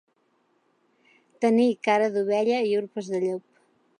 Tenir 1.45 1.67
cara 1.89 2.09
d'ovella 2.15 2.59
i 2.71 2.75
urpes 2.83 3.13
de 3.15 3.23
llop. 3.27 3.45